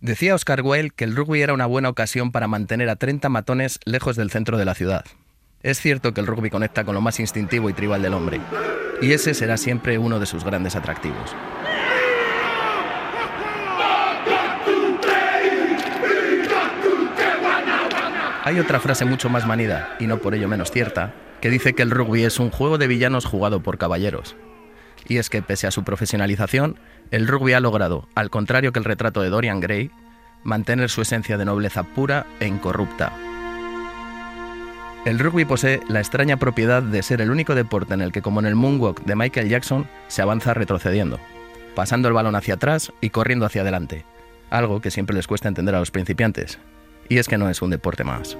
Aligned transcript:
Decía 0.00 0.36
Oscar 0.36 0.62
Wilde 0.62 0.92
que 0.94 1.02
el 1.02 1.16
rugby 1.16 1.42
era 1.42 1.52
una 1.52 1.66
buena 1.66 1.88
ocasión 1.88 2.30
para 2.30 2.46
mantener 2.46 2.88
a 2.88 2.94
30 2.94 3.28
matones 3.30 3.80
lejos 3.84 4.14
del 4.14 4.30
centro 4.30 4.56
de 4.56 4.64
la 4.64 4.76
ciudad. 4.76 5.04
Es 5.64 5.80
cierto 5.80 6.14
que 6.14 6.20
el 6.20 6.28
rugby 6.28 6.50
conecta 6.50 6.84
con 6.84 6.94
lo 6.94 7.00
más 7.00 7.18
instintivo 7.18 7.68
y 7.68 7.72
tribal 7.72 8.00
del 8.00 8.14
hombre, 8.14 8.40
y 9.02 9.10
ese 9.10 9.34
será 9.34 9.56
siempre 9.56 9.98
uno 9.98 10.20
de 10.20 10.26
sus 10.26 10.44
grandes 10.44 10.76
atractivos. 10.76 11.34
Hay 18.44 18.60
otra 18.60 18.78
frase 18.78 19.04
mucho 19.04 19.28
más 19.28 19.48
manida, 19.48 19.96
y 19.98 20.06
no 20.06 20.18
por 20.18 20.32
ello 20.32 20.46
menos 20.46 20.70
cierta, 20.70 21.12
que 21.40 21.50
dice 21.50 21.74
que 21.74 21.82
el 21.82 21.90
rugby 21.90 22.22
es 22.22 22.38
un 22.38 22.50
juego 22.50 22.78
de 22.78 22.86
villanos 22.86 23.24
jugado 23.24 23.64
por 23.64 23.78
caballeros. 23.78 24.36
Y 25.08 25.16
es 25.16 25.30
que 25.30 25.42
pese 25.42 25.66
a 25.66 25.70
su 25.70 25.84
profesionalización, 25.84 26.78
el 27.10 27.26
rugby 27.26 27.54
ha 27.54 27.60
logrado, 27.60 28.08
al 28.14 28.30
contrario 28.30 28.72
que 28.72 28.78
el 28.78 28.84
retrato 28.84 29.22
de 29.22 29.30
Dorian 29.30 29.60
Gray, 29.60 29.90
mantener 30.44 30.90
su 30.90 31.02
esencia 31.02 31.38
de 31.38 31.46
nobleza 31.46 31.82
pura 31.82 32.26
e 32.40 32.46
incorrupta. 32.46 33.12
El 35.04 35.18
rugby 35.18 35.46
posee 35.46 35.80
la 35.88 36.00
extraña 36.00 36.36
propiedad 36.36 36.82
de 36.82 37.02
ser 37.02 37.22
el 37.22 37.30
único 37.30 37.54
deporte 37.54 37.94
en 37.94 38.02
el 38.02 38.12
que, 38.12 38.20
como 38.20 38.40
en 38.40 38.46
el 38.46 38.54
moonwalk 38.54 39.04
de 39.04 39.16
Michael 39.16 39.48
Jackson, 39.48 39.88
se 40.08 40.20
avanza 40.20 40.52
retrocediendo, 40.52 41.18
pasando 41.74 42.08
el 42.08 42.14
balón 42.14 42.36
hacia 42.36 42.54
atrás 42.54 42.92
y 43.00 43.10
corriendo 43.10 43.46
hacia 43.46 43.62
adelante, 43.62 44.04
algo 44.50 44.82
que 44.82 44.90
siempre 44.90 45.16
les 45.16 45.26
cuesta 45.26 45.48
entender 45.48 45.74
a 45.74 45.78
los 45.80 45.90
principiantes, 45.90 46.58
y 47.08 47.16
es 47.16 47.28
que 47.28 47.38
no 47.38 47.48
es 47.48 47.62
un 47.62 47.70
deporte 47.70 48.04
más. 48.04 48.36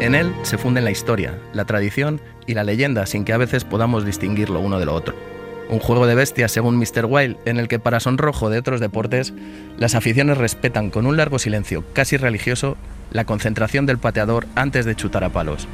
En 0.00 0.14
él 0.14 0.34
se 0.42 0.58
funden 0.58 0.84
la 0.84 0.90
historia, 0.90 1.38
la 1.52 1.64
tradición 1.64 2.20
y 2.46 2.54
la 2.54 2.64
leyenda 2.64 3.06
sin 3.06 3.24
que 3.24 3.32
a 3.32 3.38
veces 3.38 3.64
podamos 3.64 4.04
distinguirlo 4.04 4.60
uno 4.60 4.78
de 4.78 4.86
lo 4.86 4.94
otro. 4.94 5.14
Un 5.68 5.78
juego 5.78 6.06
de 6.06 6.14
bestias 6.14 6.52
según 6.52 6.76
Mr. 6.76 7.06
Wild 7.06 7.36
en 7.46 7.58
el 7.58 7.68
que 7.68 7.78
para 7.78 8.00
sonrojo 8.00 8.50
de 8.50 8.58
otros 8.58 8.80
deportes, 8.80 9.32
las 9.78 9.94
aficiones 9.94 10.38
respetan 10.38 10.90
con 10.90 11.06
un 11.06 11.16
largo 11.16 11.38
silencio 11.38 11.84
casi 11.92 12.16
religioso 12.16 12.76
la 13.10 13.24
concentración 13.24 13.86
del 13.86 13.98
pateador 13.98 14.46
antes 14.54 14.84
de 14.84 14.94
chutar 14.94 15.24
a 15.24 15.30
palos. 15.30 15.66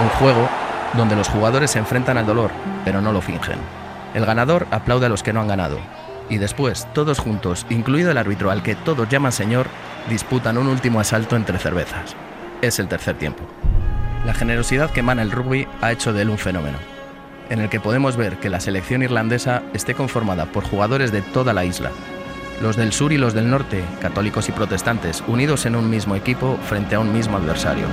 Un 0.00 0.08
juego 0.10 0.48
donde 0.94 1.16
los 1.16 1.28
jugadores 1.28 1.70
se 1.70 1.78
enfrentan 1.78 2.18
al 2.18 2.26
dolor, 2.26 2.50
pero 2.84 3.00
no 3.00 3.12
lo 3.12 3.20
fingen. 3.20 3.58
El 4.14 4.26
ganador 4.26 4.66
aplaude 4.70 5.06
a 5.06 5.08
los 5.08 5.22
que 5.22 5.32
no 5.32 5.40
han 5.40 5.48
ganado. 5.48 5.78
Y 6.28 6.38
después, 6.38 6.86
todos 6.94 7.18
juntos, 7.18 7.66
incluido 7.68 8.10
el 8.10 8.18
árbitro 8.18 8.50
al 8.50 8.62
que 8.62 8.74
todos 8.74 9.08
llaman 9.08 9.32
señor, 9.32 9.66
disputan 10.08 10.58
un 10.58 10.68
último 10.68 11.00
asalto 11.00 11.36
entre 11.36 11.58
cervezas. 11.58 12.16
Es 12.62 12.78
el 12.78 12.88
tercer 12.88 13.16
tiempo. 13.16 13.44
La 14.24 14.34
generosidad 14.34 14.90
que 14.90 15.00
emana 15.00 15.22
el 15.22 15.30
rugby 15.30 15.68
ha 15.82 15.92
hecho 15.92 16.12
de 16.12 16.22
él 16.22 16.30
un 16.30 16.38
fenómeno, 16.38 16.78
en 17.50 17.60
el 17.60 17.68
que 17.68 17.80
podemos 17.80 18.16
ver 18.16 18.38
que 18.38 18.48
la 18.48 18.60
selección 18.60 19.02
irlandesa 19.02 19.62
esté 19.74 19.94
conformada 19.94 20.46
por 20.46 20.64
jugadores 20.64 21.12
de 21.12 21.20
toda 21.20 21.52
la 21.52 21.64
isla, 21.64 21.90
los 22.62 22.76
del 22.76 22.92
sur 22.92 23.12
y 23.12 23.18
los 23.18 23.34
del 23.34 23.50
norte, 23.50 23.84
católicos 24.00 24.48
y 24.48 24.52
protestantes, 24.52 25.22
unidos 25.26 25.66
en 25.66 25.76
un 25.76 25.90
mismo 25.90 26.16
equipo 26.16 26.58
frente 26.68 26.94
a 26.94 27.00
un 27.00 27.12
mismo 27.12 27.36
adversario. 27.36 27.86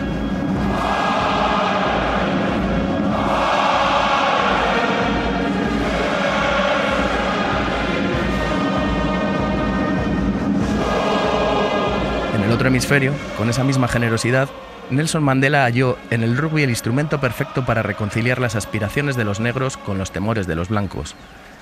Otro 12.61 12.69
hemisferio, 12.69 13.13
con 13.39 13.49
esa 13.49 13.63
misma 13.63 13.87
generosidad, 13.87 14.47
Nelson 14.91 15.23
Mandela 15.23 15.63
halló 15.63 15.97
en 16.11 16.21
el 16.21 16.37
rugby 16.37 16.61
el 16.61 16.69
instrumento 16.69 17.19
perfecto 17.19 17.65
para 17.65 17.81
reconciliar 17.81 18.37
las 18.37 18.55
aspiraciones 18.55 19.15
de 19.15 19.23
los 19.23 19.39
negros 19.39 19.77
con 19.77 19.97
los 19.97 20.11
temores 20.11 20.45
de 20.45 20.55
los 20.55 20.69
blancos, 20.69 21.15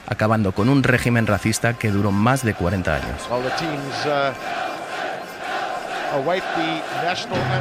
acabando 0.07 0.51
con 0.51 0.67
un 0.67 0.83
régimen 0.83 1.25
racista 1.25 1.75
que 1.75 1.89
duró 1.89 2.11
más 2.11 2.43
de 2.43 2.53
40 2.53 2.95
años. 2.95 3.29
Uh, 3.31 3.39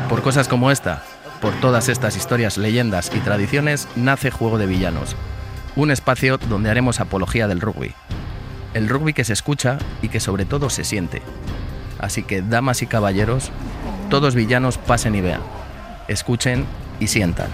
por 0.08 0.22
cosas 0.22 0.48
como 0.48 0.72
esta, 0.72 1.04
por 1.40 1.54
todas 1.60 1.88
estas 1.88 2.16
historias, 2.16 2.58
leyendas 2.58 3.12
y 3.14 3.20
tradiciones, 3.20 3.86
nace 3.94 4.32
Juego 4.32 4.58
de 4.58 4.66
Villanos, 4.66 5.14
un 5.76 5.92
espacio 5.92 6.38
donde 6.38 6.70
haremos 6.70 6.98
apología 6.98 7.46
del 7.46 7.60
rugby. 7.60 7.94
El 8.74 8.88
rugby 8.88 9.12
que 9.12 9.22
se 9.22 9.32
escucha 9.32 9.78
y 10.02 10.08
que 10.08 10.18
sobre 10.18 10.44
todo 10.44 10.70
se 10.70 10.82
siente, 10.82 11.22
Así 11.98 12.22
que, 12.22 12.42
damas 12.42 12.82
y 12.82 12.86
caballeros, 12.86 13.50
todos 14.10 14.34
villanos 14.34 14.78
pasen 14.78 15.14
y 15.14 15.20
vean, 15.20 15.40
escuchen 16.08 16.64
y 17.00 17.08
sientan. 17.08 17.48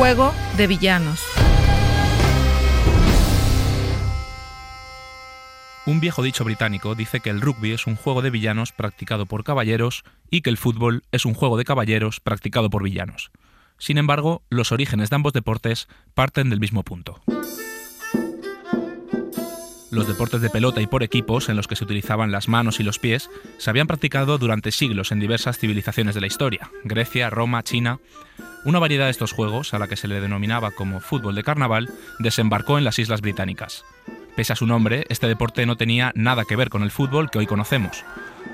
Juego 0.00 0.32
de 0.56 0.66
villanos. 0.66 1.22
Un 5.84 6.00
viejo 6.00 6.22
dicho 6.22 6.42
británico 6.42 6.94
dice 6.94 7.20
que 7.20 7.28
el 7.28 7.42
rugby 7.42 7.72
es 7.72 7.86
un 7.86 7.96
juego 7.96 8.22
de 8.22 8.30
villanos 8.30 8.72
practicado 8.72 9.26
por 9.26 9.44
caballeros 9.44 10.04
y 10.30 10.40
que 10.40 10.48
el 10.48 10.56
fútbol 10.56 11.02
es 11.12 11.26
un 11.26 11.34
juego 11.34 11.58
de 11.58 11.64
caballeros 11.64 12.18
practicado 12.18 12.70
por 12.70 12.82
villanos. 12.82 13.30
Sin 13.76 13.98
embargo, 13.98 14.40
los 14.48 14.72
orígenes 14.72 15.10
de 15.10 15.16
ambos 15.16 15.34
deportes 15.34 15.86
parten 16.14 16.48
del 16.48 16.60
mismo 16.60 16.82
punto. 16.82 17.20
Los 19.90 20.06
deportes 20.06 20.40
de 20.40 20.50
pelota 20.50 20.80
y 20.80 20.86
por 20.86 21.02
equipos, 21.02 21.48
en 21.48 21.56
los 21.56 21.66
que 21.66 21.74
se 21.74 21.82
utilizaban 21.82 22.30
las 22.30 22.46
manos 22.46 22.78
y 22.78 22.84
los 22.84 23.00
pies, 23.00 23.28
se 23.58 23.70
habían 23.70 23.88
practicado 23.88 24.38
durante 24.38 24.70
siglos 24.70 25.10
en 25.10 25.18
diversas 25.18 25.58
civilizaciones 25.58 26.14
de 26.14 26.20
la 26.20 26.28
historia, 26.28 26.70
Grecia, 26.84 27.28
Roma, 27.28 27.64
China, 27.64 27.98
una 28.64 28.78
variedad 28.78 29.06
de 29.06 29.10
estos 29.10 29.32
juegos, 29.32 29.74
a 29.74 29.80
la 29.80 29.88
que 29.88 29.96
se 29.96 30.06
le 30.06 30.20
denominaba 30.20 30.70
como 30.70 31.00
fútbol 31.00 31.34
de 31.34 31.42
carnaval, 31.42 31.90
desembarcó 32.20 32.78
en 32.78 32.84
las 32.84 33.00
Islas 33.00 33.20
Británicas. 33.20 33.84
Pese 34.36 34.52
a 34.52 34.56
su 34.56 34.66
nombre, 34.66 35.06
este 35.08 35.26
deporte 35.26 35.66
no 35.66 35.76
tenía 35.76 36.12
nada 36.14 36.44
que 36.44 36.56
ver 36.56 36.70
con 36.70 36.84
el 36.84 36.92
fútbol 36.92 37.28
que 37.28 37.38
hoy 37.38 37.46
conocemos. 37.46 38.04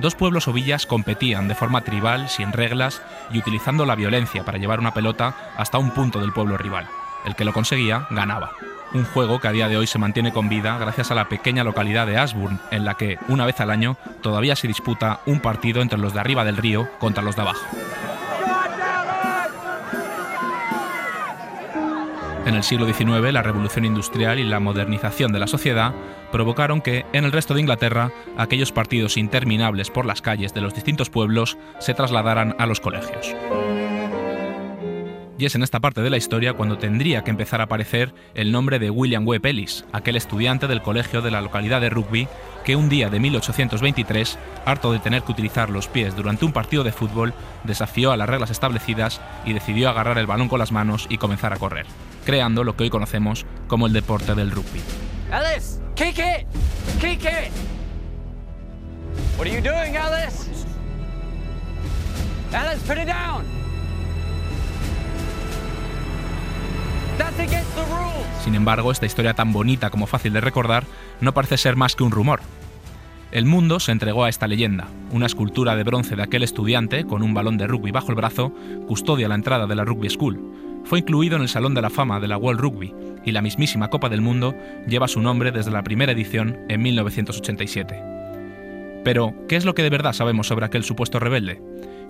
Dos 0.01 0.15
pueblos 0.15 0.49
o 0.49 0.55
villas 0.55 0.87
competían 0.87 1.49
de 1.49 1.55
forma 1.55 1.83
tribal, 1.83 2.31
sin 2.31 2.53
reglas 2.53 3.03
y 3.31 3.39
utilizando 3.39 3.85
la 3.85 3.95
violencia 3.95 4.43
para 4.45 4.59
llevar 4.59 4.81
una 4.81 4.95
pelota 4.95 5.53
hasta 5.57 5.79
un 5.79 5.91
punto 5.91 6.19
del 6.21 6.33
pueblo 6.33 6.57
rival. 6.57 6.89
El 7.25 7.35
que 7.35 7.45
lo 7.45 7.53
conseguía 7.53 8.07
ganaba. 8.11 8.53
Un 8.93 9.05
juego 9.05 9.41
que 9.41 9.49
a 9.49 9.53
día 9.53 9.69
de 9.69 9.77
hoy 9.77 9.87
se 9.87 9.99
mantiene 9.99 10.33
con 10.33 10.49
vida 10.49 10.79
gracias 10.79 11.11
a 11.11 11.15
la 11.15 11.29
pequeña 11.29 11.65
localidad 11.65 12.07
de 12.07 12.19
Ashburn, 12.19 12.61
en 12.71 12.85
la 12.85 12.95
que, 12.95 13.19
una 13.29 13.45
vez 13.45 13.61
al 13.61 13.71
año, 13.71 13.97
todavía 14.23 14.57
se 14.57 14.69
disputa 14.69 15.21
un 15.27 15.41
partido 15.41 15.83
entre 15.83 15.99
los 15.99 16.15
de 16.15 16.21
arriba 16.21 16.45
del 16.45 16.57
río 16.57 16.89
contra 16.99 17.23
los 17.23 17.37
de 17.37 17.43
abajo. 17.43 17.67
En 22.47 22.55
el 22.55 22.63
siglo 22.63 22.87
XIX, 22.87 23.33
la 23.33 23.43
revolución 23.43 23.85
industrial 23.85 24.39
y 24.39 24.45
la 24.45 24.61
modernización 24.61 25.33
de 25.33 25.41
la 25.41 25.49
sociedad 25.49 25.93
provocaron 26.31 26.81
que, 26.81 27.05
en 27.13 27.25
el 27.25 27.33
resto 27.33 27.55
de 27.55 27.61
Inglaterra, 27.61 28.13
aquellos 28.37 28.71
partidos 28.71 29.17
interminables 29.17 29.91
por 29.91 30.07
las 30.07 30.23
calles 30.23 30.55
de 30.55 30.61
los 30.61 30.73
distintos 30.73 31.11
pueblos 31.11 31.59
se 31.81 31.93
trasladaran 31.93 32.55
a 32.61 32.67
los 32.67 32.79
colegios. 32.79 33.35
Y 35.39 35.45
es 35.45 35.55
en 35.55 35.63
esta 35.63 35.81
parte 35.81 36.01
de 36.01 36.11
la 36.11 36.17
historia 36.17 36.55
cuando 36.55 36.79
tendría 36.79 37.23
que 37.23 37.31
empezar 37.31 37.61
a 37.61 37.65
aparecer 37.65 38.15
el 38.35 38.53
nombre 38.53 38.79
de 38.79 38.91
William 38.91 39.27
Webb 39.27 39.47
Ellis, 39.47 39.85
aquel 39.93 40.17
estudiante 40.17 40.67
del 40.67 40.83
colegio 40.83 41.21
de 41.21 41.31
la 41.31 41.43
localidad 41.43 41.81
de 41.81 41.91
Rugby 41.91 42.27
que 42.65 42.75
un 42.75 42.89
día 42.89 43.11
de 43.11 43.21
1823, 43.21 44.39
harto 44.65 44.93
de 44.93 44.99
tener 44.99 45.23
que 45.23 45.33
utilizar 45.33 45.71
los 45.71 45.89
pies 45.89 46.17
durante 46.17 46.45
un 46.45 46.53
partido 46.53 46.83
de 46.85 46.93
fútbol, 46.93 47.33
desafió 47.65 48.11
a 48.13 48.17
las 48.17 48.29
reglas 48.29 48.51
establecidas 48.51 49.21
y 49.45 49.53
decidió 49.53 49.89
agarrar 49.89 50.19
el 50.19 50.27
balón 50.27 50.49
con 50.49 50.59
las 50.59 50.73
manos 50.73 51.07
y 51.09 51.19
comenzar 51.19 51.53
a 51.53 51.59
correr 51.59 51.87
creando 52.27 52.65
lo 52.65 52.77
que 52.77 52.83
hoy 52.83 52.91
conocemos 52.91 53.47
como 53.69 53.87
el 53.87 53.95
deporte 53.95 54.35
del 54.35 54.51
rugby. 54.51 54.83
Doing, 59.63 59.97
Alice? 59.97 60.49
Alice, 62.53 62.83
put 62.87 62.99
it 62.99 63.07
down. 63.07 63.66
Sin 68.43 68.55
embargo, 68.55 68.93
esta 68.93 69.07
historia 69.07 69.35
tan 69.35 69.53
bonita 69.53 69.91
como 69.91 70.07
fácil 70.07 70.33
de 70.33 70.41
recordar 70.41 70.85
no 71.21 71.35
parece 71.35 71.57
ser 71.57 71.77
más 71.77 71.97
que 71.97 72.05
un 72.05 72.13
rumor. 72.13 72.41
El 73.33 73.45
mundo 73.45 73.81
se 73.81 73.91
entregó 73.91 74.25
a 74.25 74.29
esta 74.29 74.47
leyenda, 74.47 74.87
una 75.11 75.27
escultura 75.27 75.75
de 75.75 75.83
bronce 75.83 76.15
de 76.15 76.23
aquel 76.23 76.45
estudiante 76.45 77.05
con 77.05 77.23
un 77.23 77.35
balón 77.35 77.59
de 77.59 77.67
rugby 77.67 77.91
bajo 77.91 78.11
el 78.11 78.15
brazo, 78.15 78.53
custodia 78.87 79.29
la 79.29 79.35
entrada 79.35 79.67
de 79.67 79.75
la 79.75 79.85
Rugby 79.85 80.09
School. 80.09 80.41
Fue 80.85 81.01
incluido 81.01 81.35
en 81.35 81.43
el 81.43 81.49
Salón 81.49 81.75
de 81.75 81.83
la 81.83 81.91
Fama 81.91 82.21
de 82.21 82.29
la 82.29 82.39
World 82.39 82.61
Rugby 82.61 82.95
y 83.25 83.33
la 83.33 83.43
mismísima 83.43 83.91
Copa 83.91 84.09
del 84.09 84.21
Mundo 84.21 84.55
lleva 84.87 85.09
su 85.09 85.21
nombre 85.21 85.51
desde 85.51 85.73
la 85.73 85.83
primera 85.83 86.13
edición 86.13 86.57
en 86.69 86.81
1987. 86.81 88.01
Pero, 89.05 89.35
¿qué 89.49 89.57
es 89.57 89.65
lo 89.65 89.75
que 89.75 89.83
de 89.83 89.91
verdad 89.91 90.13
sabemos 90.13 90.47
sobre 90.47 90.67
aquel 90.67 90.85
supuesto 90.85 91.19
rebelde? 91.19 91.61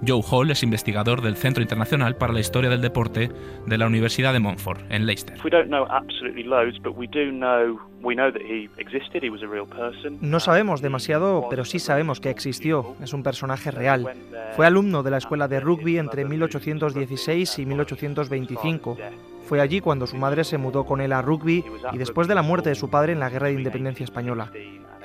Joe 0.07 0.23
Hall 0.31 0.51
es 0.51 0.63
investigador 0.63 1.23
del 1.23 1.37
Centro 1.37 1.63
Internacional 1.63 2.17
para 2.17 2.33
la 2.33 2.41
Historia 2.41 2.69
del 2.69 2.83
Deporte 2.83 3.31
de 3.67 3.79
la 3.79 3.87
Universidad 3.87 4.33
de 4.33 4.41
Montfort, 4.41 4.81
en 4.91 5.07
Leicester. 5.07 5.39
No 10.21 10.41
sabemos 10.41 10.83
demasiado, 10.83 11.47
pero 11.49 11.65
sí 11.65 11.79
sabemos 11.79 12.21
que 12.21 12.31
existió. 12.31 12.95
Es 13.03 13.13
un 13.13 13.23
personaje 13.23 13.71
real. 13.71 14.07
Fue 14.55 14.67
alumno 14.67 15.03
de 15.03 15.11
la 15.11 15.19
escuela 15.19 15.49
de 15.49 15.61
rugby 15.61 15.99
entre 15.99 16.25
1816 16.25 17.59
y 17.59 17.67
1825. 17.67 18.99
Fue 19.47 19.61
allí 19.61 19.81
cuando 19.81 20.07
su 20.07 20.17
madre 20.17 20.45
se 20.45 20.59
mudó 20.59 20.85
con 20.85 21.01
él 21.01 21.13
a 21.13 21.23
rugby 21.23 21.65
y 21.93 21.99
después 21.99 22.29
de 22.29 22.35
la 22.35 22.43
muerte 22.43 22.69
de 22.69 22.75
su 22.75 22.91
padre 22.91 23.13
en 23.13 23.21
la 23.21 23.31
Guerra 23.31 23.47
de 23.47 23.55
Independencia 23.55 24.05
Española. 24.05 24.51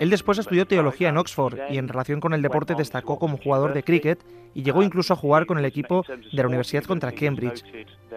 Él 0.02 0.10
después 0.10 0.40
estudió 0.40 0.66
teología 0.66 1.10
en 1.10 1.18
Oxford 1.18 1.60
y 1.70 1.78
en 1.78 1.88
relación 1.88 2.20
con 2.20 2.34
el 2.34 2.42
deporte 2.42 2.74
destacó 2.74 3.20
como 3.20 3.38
jugador 3.38 3.72
de 3.72 3.84
cricket 3.84 4.26
y 4.56 4.64
llegó 4.64 4.82
incluso 4.82 5.14
a 5.14 5.16
jugar 5.16 5.46
con 5.46 5.60
el 5.60 5.66
equipo 5.66 6.04
de 6.08 6.42
la 6.42 6.48
Universidad 6.48 6.86
contra 6.86 7.12
Cambridge. 7.12 7.64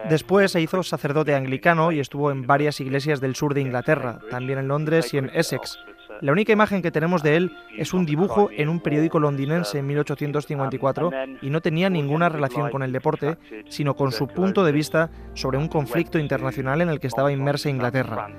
Después 0.08 0.50
se 0.50 0.62
hizo 0.62 0.82
sacerdote 0.82 1.34
anglicano 1.34 1.92
y 1.92 2.00
estuvo 2.00 2.30
en 2.30 2.46
varias 2.46 2.80
iglesias 2.80 3.20
del 3.20 3.34
sur 3.34 3.52
de 3.52 3.60
Inglaterra, 3.60 4.20
también 4.30 4.60
en 4.60 4.68
Londres 4.68 5.12
y 5.12 5.18
en 5.18 5.30
Essex. 5.34 5.78
La 6.22 6.32
única 6.32 6.54
imagen 6.54 6.80
que 6.80 6.90
tenemos 6.90 7.22
de 7.22 7.36
él 7.36 7.52
es 7.76 7.92
un 7.92 8.06
dibujo 8.06 8.48
en 8.50 8.70
un 8.70 8.80
periódico 8.80 9.20
londinense 9.20 9.80
en 9.80 9.86
1854 9.86 11.10
y 11.42 11.50
no 11.50 11.60
tenía 11.60 11.90
ninguna 11.90 12.30
relación 12.30 12.70
con 12.70 12.82
el 12.82 12.92
deporte, 12.92 13.36
sino 13.68 13.94
con 13.94 14.10
su 14.10 14.26
punto 14.26 14.64
de 14.64 14.72
vista 14.72 15.10
sobre 15.34 15.58
un 15.58 15.68
conflicto 15.68 16.18
internacional 16.18 16.80
en 16.80 16.88
el 16.88 16.98
que 16.98 17.08
estaba 17.08 17.30
inmersa 17.30 17.68
Inglaterra. 17.68 18.30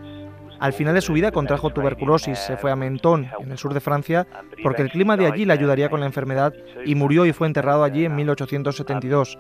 Al 0.60 0.74
final 0.74 0.94
de 0.96 1.02
su 1.02 1.14
vida 1.14 1.32
contrajo 1.32 1.70
tuberculosis, 1.70 2.38
se 2.40 2.58
fue 2.58 2.72
a 2.72 2.76
Mentón, 2.76 3.28
en 3.40 3.52
el 3.52 3.58
sur 3.58 3.74
de 3.74 3.80
Francia, 3.80 4.28
porque 4.64 4.82
el 4.82 4.90
clima 4.90 5.18
de 5.18 5.28
allí 5.28 5.46
le 5.46 5.54
ayudaría 5.54 5.90
con 5.90 6.00
la 6.00 6.06
enfermedad 6.06 6.54
y 6.86 6.96
murió 6.96 7.26
y 7.26 7.34
fue 7.34 7.48
enterrado 7.48 7.84
allí 7.84 8.06
en 8.06 8.16
1872. 8.16 9.38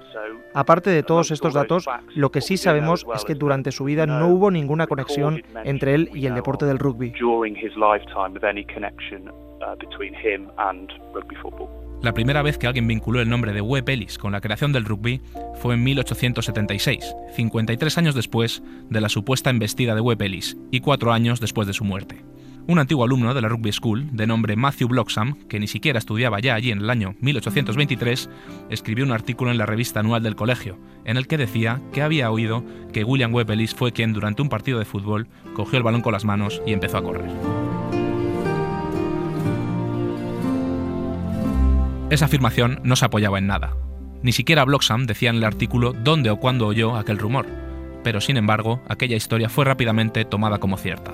Aparte 0.53 0.89
de 0.89 1.03
todos 1.03 1.31
estos 1.31 1.53
datos, 1.53 1.85
lo 2.15 2.31
que 2.31 2.41
sí 2.41 2.57
sabemos 2.57 3.05
es 3.13 3.25
que 3.25 3.35
durante 3.35 3.71
su 3.71 3.83
vida 3.83 4.05
no 4.05 4.27
hubo 4.27 4.51
ninguna 4.51 4.87
conexión 4.87 5.43
entre 5.63 5.95
él 5.95 6.09
y 6.13 6.27
el 6.27 6.35
deporte 6.35 6.65
del 6.65 6.79
rugby. 6.79 7.13
La 12.01 12.13
primera 12.13 12.41
vez 12.41 12.57
que 12.57 12.67
alguien 12.67 12.87
vinculó 12.87 13.21
el 13.21 13.29
nombre 13.29 13.53
de 13.53 13.61
Webb 13.61 13.89
Ellis 13.89 14.17
con 14.17 14.31
la 14.31 14.41
creación 14.41 14.71
del 14.71 14.85
rugby 14.85 15.21
fue 15.55 15.75
en 15.75 15.83
1876, 15.83 17.15
53 17.35 17.97
años 17.97 18.15
después 18.15 18.61
de 18.89 19.01
la 19.01 19.09
supuesta 19.09 19.49
embestida 19.49 19.95
de 19.95 20.01
Webb 20.01 20.21
Ellis 20.21 20.57
y 20.71 20.81
cuatro 20.81 21.13
años 21.13 21.39
después 21.39 21.67
de 21.67 21.73
su 21.73 21.83
muerte. 21.83 22.23
Un 22.67 22.79
antiguo 22.79 23.05
alumno 23.05 23.35
de 23.35 23.41
la 23.41 23.47
Rugby 23.47 23.71
School, 23.71 24.09
de 24.11 24.25
nombre 24.25 24.55
Matthew 24.55 24.87
Bloxham, 24.87 25.35
que 25.47 25.59
ni 25.59 25.67
siquiera 25.67 25.99
estudiaba 25.99 26.39
ya 26.39 26.55
allí 26.55 26.71
en 26.71 26.79
el 26.79 26.89
año 26.89 27.15
1823, 27.21 28.27
escribió 28.71 29.05
un 29.05 29.11
artículo 29.11 29.51
en 29.51 29.59
la 29.59 29.67
revista 29.67 29.99
anual 29.99 30.23
del 30.23 30.35
colegio, 30.35 30.79
en 31.05 31.17
el 31.17 31.27
que 31.27 31.37
decía 31.37 31.79
que 31.93 32.01
había 32.01 32.31
oído 32.31 32.63
que 32.91 33.03
William 33.03 33.33
Webb 33.35 33.51
Ellis 33.51 33.75
fue 33.75 33.91
quien 33.91 34.13
durante 34.13 34.41
un 34.41 34.49
partido 34.49 34.79
de 34.79 34.85
fútbol 34.85 35.27
cogió 35.53 35.77
el 35.77 35.83
balón 35.83 36.01
con 36.01 36.13
las 36.13 36.25
manos 36.25 36.59
y 36.65 36.73
empezó 36.73 36.97
a 36.97 37.03
correr. 37.03 37.64
Esa 42.11 42.25
afirmación 42.25 42.79
no 42.83 42.95
se 42.95 43.05
apoyaba 43.05 43.39
en 43.39 43.47
nada. 43.47 43.75
Ni 44.21 44.31
siquiera 44.31 44.63
Bloxham 44.63 45.07
decía 45.07 45.31
en 45.31 45.37
el 45.37 45.43
artículo 45.43 45.91
dónde 45.93 46.29
o 46.29 46.39
cuándo 46.39 46.67
oyó 46.67 46.95
aquel 46.95 47.17
rumor, 47.17 47.47
pero 48.03 48.21
sin 48.21 48.37
embargo, 48.37 48.79
aquella 48.87 49.15
historia 49.15 49.49
fue 49.49 49.65
rápidamente 49.65 50.23
tomada 50.23 50.59
como 50.59 50.77
cierta. 50.77 51.13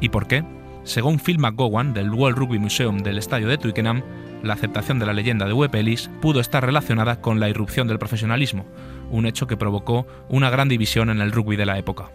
¿Y 0.00 0.10
por 0.10 0.28
qué? 0.28 0.44
Según 0.84 1.18
Phil 1.18 1.40
McGowan 1.40 1.92
del 1.92 2.10
World 2.10 2.38
Rugby 2.38 2.60
Museum 2.60 2.98
del 2.98 3.18
estadio 3.18 3.48
de 3.48 3.58
Twickenham, 3.58 4.02
la 4.42 4.54
aceptación 4.54 4.98
de 4.98 5.06
la 5.06 5.12
leyenda 5.12 5.46
de 5.46 5.52
Webb 5.52 5.74
Ellis 5.76 6.10
pudo 6.20 6.40
estar 6.40 6.64
relacionada 6.64 7.20
con 7.20 7.40
la 7.40 7.48
irrupción 7.48 7.88
del 7.88 7.98
profesionalismo, 7.98 8.66
un 9.10 9.26
hecho 9.26 9.46
que 9.46 9.56
provocó 9.56 10.06
una 10.28 10.50
gran 10.50 10.68
división 10.68 11.10
en 11.10 11.20
el 11.20 11.32
rugby 11.32 11.56
de 11.56 11.66
la 11.66 11.78
época. 11.78 12.10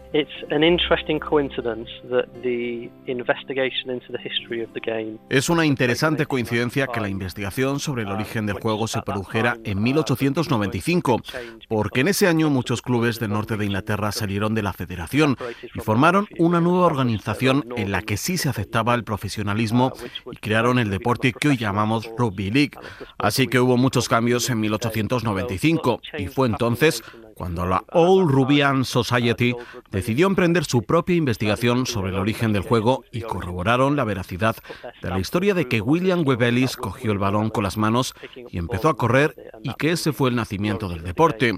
Es 5.30 5.50
una 5.50 5.66
interesante 5.66 6.26
coincidencia 6.26 6.88
que 6.88 7.02
la 7.02 7.10
investigación 7.10 7.80
sobre 7.80 8.04
el 8.04 8.10
origen 8.10 8.46
del 8.46 8.60
juego 8.60 8.88
se 8.88 9.02
produjera 9.02 9.58
en 9.64 9.82
1895, 9.82 11.22
porque 11.68 12.02
en 12.02 12.08
ese 12.10 12.28
año 12.28 12.50
muchos 12.50 12.82
clubes 12.82 13.20
del 13.20 13.32
norte 13.32 13.58
de 13.58 13.66
Inglaterra 13.66 14.12
salieron 14.12 14.54
de 14.54 14.62
la 14.62 14.74
federación 14.74 15.36
y 15.74 15.80
formaron 15.80 16.28
una 16.38 16.62
nueva 16.62 16.86
organización 16.86 17.66
en 17.76 17.92
la 17.92 18.02
que 18.02 18.18
sí 18.18 18.38
se 18.38 18.50
aceptaba 18.50 18.94
el 18.96 19.04
profesionalismo 19.04 19.94
y 20.32 20.38
crearon 20.38 20.80
el 20.80 20.90
deporte 20.90 21.34
que 21.34 21.50
hoy 21.50 21.58
llamamos 21.58 22.08
Rugby 22.18 22.52
League. 22.52 22.78
Así 23.18 23.48
que 23.48 23.60
hubo 23.60 23.78
muchos 23.78 24.10
cambios 24.10 24.50
en 24.50 24.60
1895 24.60 26.02
y 26.18 26.28
fue 26.28 26.48
entonces 26.48 27.04
cuando 27.36 27.66
la 27.66 27.84
All 27.92 28.28
Rubian 28.28 28.86
Society 28.86 29.56
decidió 29.92 30.28
emprender 30.28 30.66
su 30.66 30.84
propia 30.84 31.16
investigación 31.16 31.86
sobre 31.86 32.12
el 32.12 32.20
origen 32.20 32.54
del 32.54 32.64
juego 32.64 33.04
y 33.12 33.22
corroboraron 33.22 33.96
la 33.96 34.04
veracidad 34.04 34.56
de 35.02 35.10
la 35.10 35.20
historia 35.20 35.54
de 35.54 35.68
que 35.68 35.82
William 35.82 36.24
Webb 36.26 36.44
Ellis 36.44 36.78
cogió 36.78 37.12
el 37.12 37.18
balón 37.18 37.50
con 37.50 37.64
las 37.64 37.78
manos 37.78 38.14
y 38.50 38.58
empezó 38.58 38.90
a 38.90 38.98
correr 38.98 39.36
y 39.64 39.74
que 39.74 39.92
ese 39.92 40.14
fue 40.14 40.30
el 40.30 40.36
nacimiento 40.36 40.90
del 40.90 41.04
deporte. 41.04 41.54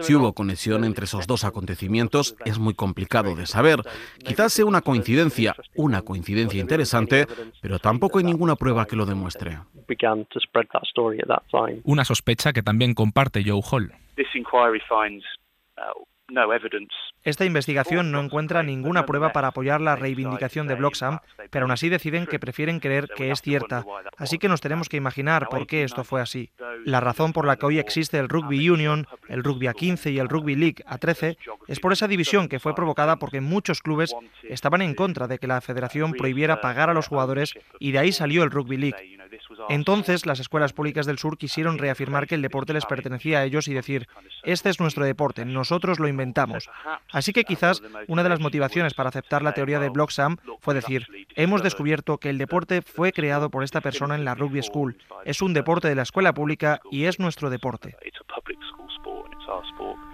Si 0.00 0.14
hubo 0.14 0.32
conexión 0.32 0.84
entre 0.84 1.04
esos 1.04 1.26
dos 1.26 1.44
acontecimientos 1.44 2.36
es 2.44 2.58
muy 2.58 2.74
complicado 2.74 3.34
de 3.34 3.46
saber. 3.46 3.82
Quizás 4.24 4.52
sea 4.52 4.64
una 4.64 4.80
coincidencia, 4.80 5.54
una 5.76 6.02
coincidencia 6.02 6.60
interesante, 6.60 7.26
pero 7.60 7.78
tampoco 7.78 8.18
hay 8.18 8.24
ninguna 8.24 8.56
prueba 8.56 8.86
que 8.86 8.96
lo 8.96 9.06
demuestre. 9.06 9.58
Una 11.84 12.04
sospecha 12.04 12.52
que 12.52 12.62
también 12.62 12.94
comparte 12.94 13.42
Joe 13.44 13.62
Hall. 13.70 13.92
Esta 17.22 17.44
investigación 17.44 18.12
no 18.12 18.20
encuentra 18.20 18.62
ninguna 18.62 19.06
prueba 19.06 19.32
para 19.32 19.48
apoyar 19.48 19.80
la 19.80 19.96
reivindicación 19.96 20.66
de 20.66 20.74
Bloxham, 20.74 21.20
pero 21.50 21.64
aún 21.64 21.70
así 21.70 21.88
deciden 21.88 22.26
que 22.26 22.38
prefieren 22.38 22.80
creer 22.80 23.08
que 23.08 23.30
es 23.30 23.40
cierta. 23.40 23.84
Así 24.18 24.38
que 24.38 24.48
nos 24.48 24.60
tenemos 24.60 24.88
que 24.88 24.98
imaginar 24.98 25.48
por 25.48 25.66
qué 25.66 25.84
esto 25.84 26.04
fue 26.04 26.20
así. 26.20 26.50
La 26.84 27.00
razón 27.00 27.32
por 27.32 27.46
la 27.46 27.56
que 27.56 27.66
hoy 27.66 27.78
existe 27.78 28.18
el 28.18 28.28
Rugby 28.28 28.68
Union, 28.68 29.06
el 29.28 29.42
Rugby 29.42 29.66
A15 29.66 30.12
y 30.12 30.18
el 30.18 30.28
Rugby 30.28 30.54
League 30.54 30.84
A13 30.86 31.38
es 31.66 31.80
por 31.80 31.92
esa 31.92 32.08
división 32.08 32.48
que 32.48 32.60
fue 32.60 32.74
provocada 32.74 33.16
porque 33.16 33.40
muchos 33.40 33.80
clubes 33.80 34.14
estaban 34.42 34.82
en 34.82 34.94
contra 34.94 35.28
de 35.28 35.38
que 35.38 35.46
la 35.46 35.60
federación 35.60 36.12
prohibiera 36.12 36.60
pagar 36.60 36.90
a 36.90 36.94
los 36.94 37.08
jugadores 37.08 37.54
y 37.78 37.92
de 37.92 37.98
ahí 38.00 38.12
salió 38.12 38.42
el 38.42 38.50
Rugby 38.50 38.76
League. 38.76 39.17
Entonces, 39.68 40.26
las 40.26 40.40
escuelas 40.40 40.72
públicas 40.72 41.06
del 41.06 41.18
sur 41.18 41.38
quisieron 41.38 41.78
reafirmar 41.78 42.26
que 42.26 42.34
el 42.34 42.42
deporte 42.42 42.72
les 42.72 42.86
pertenecía 42.86 43.38
a 43.40 43.44
ellos 43.44 43.68
y 43.68 43.74
decir, 43.74 44.08
este 44.44 44.70
es 44.70 44.80
nuestro 44.80 45.04
deporte, 45.04 45.44
nosotros 45.44 45.98
lo 45.98 46.08
inventamos. 46.08 46.68
Así 47.12 47.32
que 47.32 47.44
quizás 47.44 47.82
una 48.06 48.22
de 48.22 48.28
las 48.28 48.40
motivaciones 48.40 48.94
para 48.94 49.08
aceptar 49.08 49.42
la 49.42 49.54
teoría 49.54 49.80
de 49.80 49.88
Bloxham 49.88 50.36
fue 50.60 50.74
decir, 50.74 51.06
hemos 51.34 51.62
descubierto 51.62 52.18
que 52.18 52.30
el 52.30 52.38
deporte 52.38 52.82
fue 52.82 53.12
creado 53.12 53.50
por 53.50 53.64
esta 53.64 53.80
persona 53.80 54.14
en 54.14 54.24
la 54.24 54.34
Rugby 54.34 54.62
School, 54.62 54.96
es 55.24 55.42
un 55.42 55.54
deporte 55.54 55.88
de 55.88 55.94
la 55.94 56.02
escuela 56.02 56.32
pública 56.32 56.80
y 56.90 57.04
es 57.04 57.18
nuestro 57.18 57.50
deporte. 57.50 57.96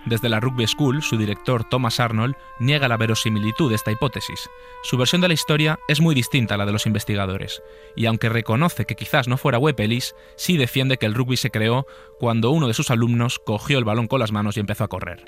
Desde 0.07 0.29
la 0.29 0.41
Rugby 0.41 0.67
School, 0.67 1.03
su 1.03 1.17
director 1.17 1.65
Thomas 1.65 1.99
Arnold 1.99 2.37
niega 2.61 2.89
la 2.89 2.97
verosimilitud 2.97 3.71
de 3.71 3.77
esta 3.77 3.91
hipótesis. 3.91 4.51
Su 4.83 4.97
versión 4.99 5.21
de 5.21 5.29
la 5.29 5.35
historia 5.35 5.79
es 5.89 6.01
muy 6.01 6.15
distinta 6.15 6.55
a 6.55 6.59
la 6.59 6.67
de 6.67 6.73
los 6.73 6.87
investigadores, 6.87 7.63
y 7.97 8.07
aunque 8.07 8.29
reconoce 8.29 8.85
que 8.85 8.97
quizás 8.97 9.29
no 9.29 9.37
fuera 9.37 9.59
Webb 9.59 9.81
Ellis, 9.81 10.15
sí 10.37 10.57
defiende 10.57 10.99
que 10.99 11.07
el 11.07 11.15
rugby 11.15 11.37
se 11.37 11.51
creó 11.51 11.87
cuando 12.19 12.51
uno 12.51 12.69
de 12.69 12.75
sus 12.75 12.91
alumnos 12.91 13.39
cogió 13.39 13.79
el 13.79 13.85
balón 13.85 14.07
con 14.07 14.21
las 14.21 14.33
manos 14.33 14.57
y 14.57 14.61
empezó 14.61 14.85
a 14.85 14.89
correr. 14.89 15.23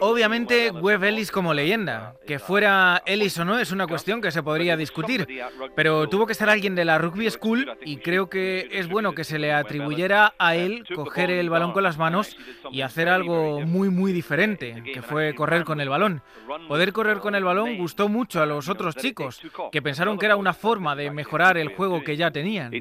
Obviamente 0.00 0.70
Webb 0.70 1.04
Ellis 1.04 1.30
como 1.30 1.54
leyenda, 1.54 2.14
que 2.26 2.38
fuera 2.38 3.02
Ellis 3.06 3.38
o 3.38 3.44
no 3.44 3.58
es 3.58 3.72
una 3.72 3.86
cuestión 3.86 4.20
que 4.20 4.30
se 4.30 4.42
podría 4.42 4.76
discutir, 4.76 5.26
pero 5.74 6.08
tuvo 6.08 6.26
que 6.26 6.34
ser 6.34 6.48
alguien 6.48 6.74
de 6.74 6.84
la 6.84 6.98
Rugby 6.98 7.30
School 7.30 7.70
y 7.84 7.96
creo 7.98 8.28
que 8.28 8.68
es 8.72 8.88
bueno 8.88 9.14
que 9.14 9.24
se 9.24 9.38
le 9.38 9.47
atribuyera 9.52 10.34
a 10.38 10.56
él 10.56 10.84
coger 10.94 11.30
el 11.30 11.50
balón 11.50 11.72
con 11.72 11.82
las 11.82 11.98
manos 11.98 12.36
y 12.70 12.82
hacer 12.82 13.08
algo 13.08 13.60
muy 13.60 13.90
muy 13.90 14.12
diferente, 14.12 14.82
que 14.92 15.02
fue 15.02 15.34
correr 15.34 15.64
con 15.64 15.80
el 15.80 15.88
balón. 15.88 16.22
Poder 16.68 16.92
correr 16.92 17.18
con 17.18 17.34
el 17.34 17.44
balón 17.44 17.76
gustó 17.78 18.08
mucho 18.08 18.42
a 18.42 18.46
los 18.46 18.68
otros 18.68 18.96
chicos, 18.96 19.40
que 19.72 19.82
pensaron 19.82 20.18
que 20.18 20.26
era 20.26 20.36
una 20.36 20.54
forma 20.54 20.96
de 20.96 21.10
mejorar 21.10 21.58
el 21.58 21.68
juego 21.68 22.02
que 22.02 22.16
ya 22.16 22.30
tenían. 22.30 22.74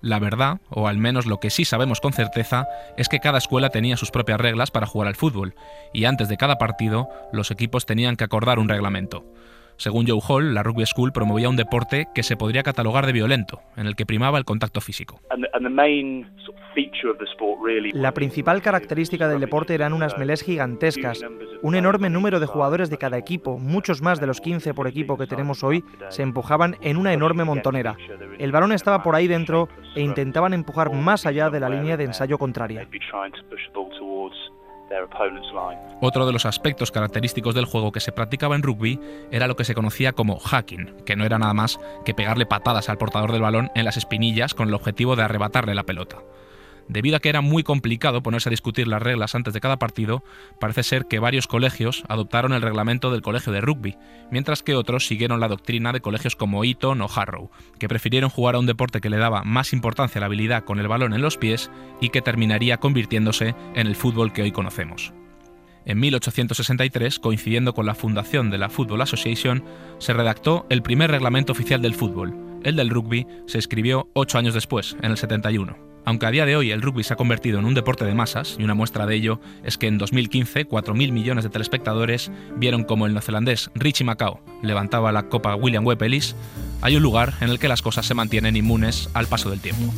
La 0.00 0.18
verdad, 0.18 0.60
o 0.70 0.88
al 0.88 0.98
menos 0.98 1.26
lo 1.26 1.40
que 1.40 1.50
sí 1.50 1.64
sabemos 1.64 2.00
con 2.00 2.12
certeza, 2.12 2.66
es 2.96 3.08
que 3.08 3.20
cada 3.20 3.38
escuela 3.38 3.70
tenía 3.70 3.96
sus 3.96 4.10
propias 4.10 4.40
reglas 4.40 4.70
para 4.70 4.86
jugar 4.86 5.08
al 5.08 5.14
fútbol, 5.14 5.54
y 5.92 6.04
antes 6.04 6.28
de 6.28 6.36
cada 6.36 6.56
partido 6.56 7.08
los 7.32 7.50
equipos 7.50 7.86
tenían 7.86 8.16
que 8.16 8.24
acordar 8.24 8.58
un 8.58 8.68
reglamento. 8.68 9.24
Según 9.76 10.06
Joe 10.06 10.20
Hall, 10.26 10.54
la 10.54 10.62
Rugby 10.62 10.86
School 10.86 11.12
promovía 11.12 11.48
un 11.48 11.56
deporte 11.56 12.06
que 12.14 12.22
se 12.22 12.36
podría 12.36 12.62
catalogar 12.62 13.06
de 13.06 13.12
violento, 13.12 13.60
en 13.76 13.86
el 13.86 13.96
que 13.96 14.06
primaba 14.06 14.38
el 14.38 14.44
contacto 14.44 14.80
físico. 14.80 15.20
La 17.92 18.12
principal 18.12 18.62
característica 18.62 19.28
del 19.28 19.40
deporte 19.40 19.74
eran 19.74 19.92
unas 19.92 20.16
melés 20.18 20.42
gigantescas, 20.42 21.24
un 21.62 21.74
enorme 21.74 22.10
número 22.10 22.40
de 22.40 22.46
jugadores 22.46 22.90
de 22.90 22.98
cada 22.98 23.18
equipo, 23.18 23.58
muchos 23.58 24.02
más 24.02 24.20
de 24.20 24.26
los 24.26 24.40
15 24.40 24.74
por 24.74 24.86
equipo 24.86 25.16
que 25.16 25.26
tenemos 25.26 25.64
hoy, 25.64 25.84
se 26.08 26.22
empujaban 26.22 26.76
en 26.80 26.96
una 26.96 27.12
enorme 27.12 27.44
montonera. 27.44 27.96
El 28.38 28.52
balón 28.52 28.72
estaba 28.72 29.02
por 29.02 29.14
ahí 29.14 29.28
dentro 29.28 29.68
e 29.94 30.00
intentaban 30.00 30.54
empujar 30.54 30.92
más 30.92 31.26
allá 31.26 31.50
de 31.50 31.60
la 31.60 31.68
línea 31.68 31.96
de 31.96 32.04
ensayo 32.04 32.38
contraria. 32.38 32.88
Otro 36.00 36.26
de 36.26 36.32
los 36.32 36.46
aspectos 36.46 36.90
característicos 36.90 37.54
del 37.54 37.64
juego 37.64 37.92
que 37.92 38.00
se 38.00 38.12
practicaba 38.12 38.54
en 38.54 38.62
rugby 38.62 39.00
era 39.30 39.46
lo 39.46 39.56
que 39.56 39.64
se 39.64 39.74
conocía 39.74 40.12
como 40.12 40.38
hacking, 40.38 40.94
que 41.04 41.16
no 41.16 41.24
era 41.24 41.38
nada 41.38 41.54
más 41.54 41.80
que 42.04 42.14
pegarle 42.14 42.46
patadas 42.46 42.88
al 42.88 42.98
portador 42.98 43.32
del 43.32 43.42
balón 43.42 43.70
en 43.74 43.84
las 43.84 43.96
espinillas 43.96 44.54
con 44.54 44.68
el 44.68 44.74
objetivo 44.74 45.16
de 45.16 45.22
arrebatarle 45.22 45.74
la 45.74 45.84
pelota. 45.84 46.18
Debido 46.88 47.16
a 47.16 47.20
que 47.20 47.30
era 47.30 47.40
muy 47.40 47.62
complicado 47.62 48.22
ponerse 48.22 48.48
a 48.48 48.50
discutir 48.50 48.86
las 48.88 49.02
reglas 49.02 49.34
antes 49.34 49.54
de 49.54 49.60
cada 49.60 49.78
partido, 49.78 50.22
parece 50.60 50.82
ser 50.82 51.06
que 51.06 51.18
varios 51.18 51.46
colegios 51.46 52.04
adoptaron 52.08 52.52
el 52.52 52.62
reglamento 52.62 53.10
del 53.10 53.22
colegio 53.22 53.52
de 53.52 53.60
rugby, 53.60 53.96
mientras 54.30 54.62
que 54.62 54.74
otros 54.74 55.06
siguieron 55.06 55.40
la 55.40 55.48
doctrina 55.48 55.92
de 55.92 56.00
colegios 56.00 56.36
como 56.36 56.62
Eton 56.64 57.00
o 57.00 57.08
Harrow, 57.14 57.50
que 57.78 57.88
prefirieron 57.88 58.30
jugar 58.30 58.54
a 58.54 58.58
un 58.58 58.66
deporte 58.66 59.00
que 59.00 59.10
le 59.10 59.16
daba 59.16 59.44
más 59.44 59.72
importancia 59.72 60.18
a 60.18 60.20
la 60.20 60.26
habilidad 60.26 60.64
con 60.64 60.78
el 60.78 60.88
balón 60.88 61.14
en 61.14 61.22
los 61.22 61.38
pies 61.38 61.70
y 62.00 62.10
que 62.10 62.22
terminaría 62.22 62.76
convirtiéndose 62.76 63.54
en 63.74 63.86
el 63.86 63.96
fútbol 63.96 64.32
que 64.32 64.42
hoy 64.42 64.52
conocemos. 64.52 65.12
En 65.86 66.00
1863, 66.00 67.18
coincidiendo 67.18 67.74
con 67.74 67.86
la 67.86 67.94
fundación 67.94 68.50
de 68.50 68.58
la 68.58 68.70
Football 68.70 69.02
Association, 69.02 69.64
se 69.98 70.14
redactó 70.14 70.66
el 70.70 70.82
primer 70.82 71.10
reglamento 71.10 71.52
oficial 71.52 71.82
del 71.82 71.94
fútbol. 71.94 72.34
El 72.62 72.76
del 72.76 72.88
rugby 72.88 73.26
se 73.46 73.58
escribió 73.58 74.08
ocho 74.14 74.38
años 74.38 74.54
después, 74.54 74.96
en 75.02 75.10
el 75.10 75.18
71. 75.18 75.93
Aunque 76.04 76.26
a 76.26 76.30
día 76.30 76.46
de 76.46 76.56
hoy 76.56 76.70
el 76.70 76.82
rugby 76.82 77.02
se 77.02 77.14
ha 77.14 77.16
convertido 77.16 77.58
en 77.58 77.64
un 77.64 77.74
deporte 77.74 78.04
de 78.04 78.14
masas, 78.14 78.56
y 78.58 78.64
una 78.64 78.74
muestra 78.74 79.06
de 79.06 79.14
ello 79.14 79.40
es 79.62 79.78
que 79.78 79.86
en 79.86 79.98
2015 79.98 80.68
4.000 80.68 81.12
millones 81.12 81.44
de 81.44 81.50
telespectadores 81.50 82.30
vieron 82.56 82.84
como 82.84 83.06
el 83.06 83.12
neozelandés 83.12 83.70
Richie 83.74 84.04
Macao 84.04 84.40
levantaba 84.62 85.12
la 85.12 85.24
copa 85.28 85.54
William 85.54 85.86
Webb 85.86 86.02
Ellis, 86.02 86.36
hay 86.82 86.96
un 86.96 87.02
lugar 87.02 87.34
en 87.40 87.48
el 87.48 87.58
que 87.58 87.68
las 87.68 87.80
cosas 87.80 88.04
se 88.06 88.14
mantienen 88.14 88.56
inmunes 88.56 89.08
al 89.14 89.26
paso 89.26 89.50
del 89.50 89.60
tiempo. 89.60 89.92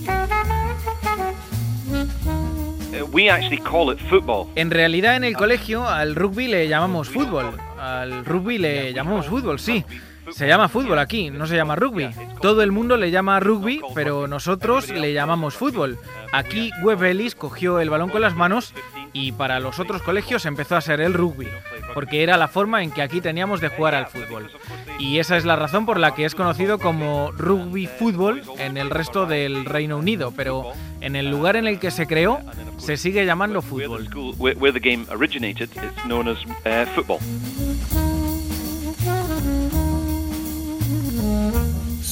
En 4.54 4.70
realidad 4.70 5.16
en 5.16 5.24
el 5.24 5.36
colegio 5.36 5.86
al 5.88 6.14
rugby 6.14 6.48
le 6.48 6.68
llamamos 6.68 7.08
fútbol. 7.08 7.56
Al 7.78 8.24
rugby 8.24 8.58
le 8.58 8.92
llamamos 8.92 9.26
fútbol, 9.26 9.58
sí. 9.58 9.84
Se 10.30 10.46
llama 10.46 10.68
fútbol 10.68 10.98
aquí, 10.98 11.30
no 11.30 11.46
se 11.46 11.56
llama 11.56 11.76
rugby. 11.76 12.10
Todo 12.40 12.62
el 12.62 12.72
mundo 12.72 12.96
le 12.96 13.10
llama 13.10 13.40
rugby, 13.40 13.80
pero 13.94 14.26
nosotros 14.26 14.90
le 14.90 15.12
llamamos 15.12 15.54
fútbol. 15.54 15.98
Aquí 16.32 16.70
Webb 16.82 17.04
Ellis 17.04 17.34
cogió 17.34 17.80
el 17.80 17.90
balón 17.90 18.10
con 18.10 18.20
las 18.20 18.34
manos 18.34 18.74
y 19.12 19.32
para 19.32 19.60
los 19.60 19.78
otros 19.78 20.02
colegios 20.02 20.44
empezó 20.44 20.76
a 20.76 20.80
ser 20.80 21.00
el 21.00 21.14
rugby, 21.14 21.48
porque 21.94 22.22
era 22.22 22.36
la 22.36 22.48
forma 22.48 22.82
en 22.82 22.90
que 22.90 23.02
aquí 23.02 23.20
teníamos 23.20 23.60
de 23.60 23.68
jugar 23.68 23.94
al 23.94 24.06
fútbol. 24.06 24.50
Y 24.98 25.18
esa 25.18 25.36
es 25.36 25.44
la 25.44 25.56
razón 25.56 25.86
por 25.86 25.98
la 25.98 26.14
que 26.14 26.24
es 26.24 26.34
conocido 26.34 26.78
como 26.78 27.32
rugby 27.32 27.86
fútbol 27.86 28.42
en 28.58 28.76
el 28.76 28.90
resto 28.90 29.26
del 29.26 29.64
Reino 29.64 29.96
Unido, 29.96 30.32
pero 30.36 30.72
en 31.00 31.16
el 31.16 31.30
lugar 31.30 31.56
en 31.56 31.66
el 31.66 31.78
que 31.78 31.90
se 31.90 32.06
creó 32.06 32.40
se 32.78 32.96
sigue 32.96 33.24
llamando 33.24 33.62
fútbol. 33.62 34.08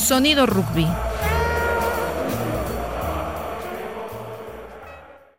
Sonido 0.05 0.45
Rugby. 0.45 1.14